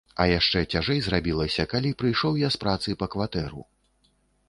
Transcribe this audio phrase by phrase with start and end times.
[0.23, 3.61] А яшчэ цяжэй зрабілася, калі прыйшоў я з працы па кватэру.